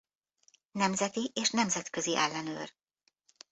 Nemzeti- 0.71 1.31
és 1.33 1.49
nemzetközi 1.51 2.15
ellenőr. 2.17 2.73